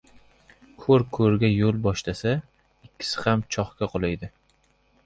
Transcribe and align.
•Ko‘r 0.83 1.05
ko‘rga 1.17 1.51
yo‘l 1.51 1.77
boshlasa 1.85 2.35
ikkisi 2.89 3.23
ham 3.29 3.47
chohga 3.59 3.93
qulaydi. 3.95 4.37